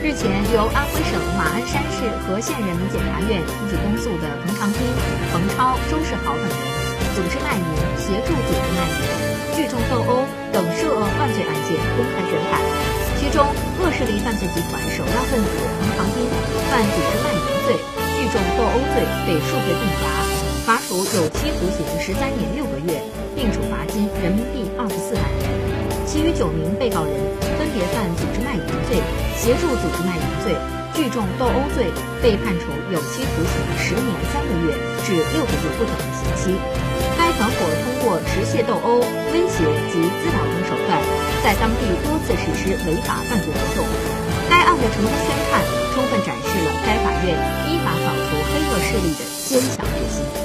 [0.00, 4.80] 日前，由安徽省马鞍山市和县人民检察院提起公诉的彭长斌、
[5.28, 6.56] 冯超、周世豪等人，
[7.12, 7.68] 组织卖淫、
[8.00, 8.96] 协助组织卖淫、
[9.52, 10.24] 聚众斗殴
[10.56, 12.64] 等涉恶犯罪案件公开宣判。
[13.20, 13.44] 其中，
[13.76, 16.24] 恶势力犯罪集团首要分子彭长斌
[16.72, 17.76] 犯组织卖淫罪、
[18.16, 20.08] 聚众斗殴罪被数罪并罚，
[20.64, 23.04] 罚处有期徒刑十三年六个月，
[23.36, 25.29] 并处罚金人民币二十四万。
[26.40, 27.12] 九名被告人
[27.60, 28.96] 分别犯组织卖淫罪。
[29.36, 30.56] 协助组织卖淫罪、
[30.96, 31.84] 聚众斗殴罪，
[32.24, 34.72] 被判处有期徒刑十年三个月
[35.04, 36.56] 至六个月不等的刑期。
[37.20, 39.04] 该团伙通过持械斗殴、
[39.36, 40.96] 威胁及滋扰等手段，
[41.44, 43.84] 在当地多次实施违法犯罪活动。
[44.48, 45.60] 该案的成功宣判，
[45.92, 47.36] 充分展示了该法院
[47.68, 50.40] 依法扫除黑恶势力的坚强决心。